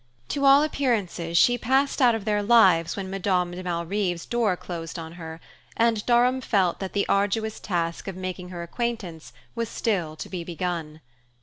To 0.29 0.45
all 0.45 0.63
appearances, 0.63 1.37
she 1.37 1.59
passed 1.59 2.01
out 2.01 2.15
of 2.15 2.25
their 2.25 2.41
lives 2.41 2.95
when 2.97 3.07
Madame 3.11 3.51
de 3.51 3.61
Malrive's 3.61 4.25
door 4.25 4.57
closed 4.57 4.97
on 4.97 5.11
her; 5.11 5.39
and 5.77 6.03
Durham 6.07 6.41
felt 6.41 6.79
that 6.79 6.93
the 6.93 7.07
arduous 7.07 7.59
task 7.59 8.07
of 8.07 8.15
making 8.15 8.49
her 8.49 8.63
acquaintance 8.63 9.31
was 9.53 9.69
still 9.69 10.15
to 10.15 10.27
be 10.27 10.43
begun. 10.43 11.01